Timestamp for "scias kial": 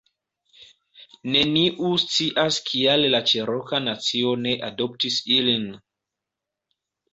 2.05-3.05